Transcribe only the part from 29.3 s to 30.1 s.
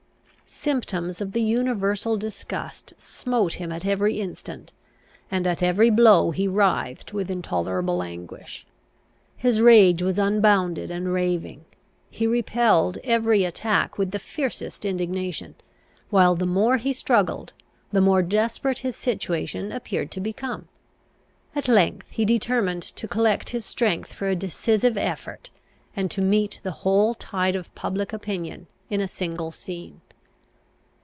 scene.